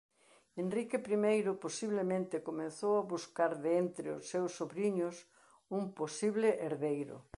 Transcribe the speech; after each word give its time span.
Henrique 0.61 0.97
I 1.47 1.53
posiblemente 1.65 2.45
comezou 2.47 2.93
a 2.97 3.07
buscar 3.13 3.51
de 3.63 3.71
entre 3.83 4.07
os 4.17 4.23
seus 4.31 4.51
sobriños 4.59 5.15
un 5.77 5.83
posible 5.99 6.49
herdeiro. 6.65 7.17